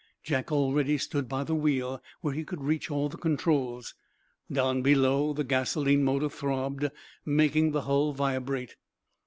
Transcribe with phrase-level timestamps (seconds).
[0.23, 3.93] Jack already stood by the wheel, where he could reach all the controls.
[4.51, 6.89] Down below the gasoline motor throbbed,
[7.23, 8.77] making the hull vibrate.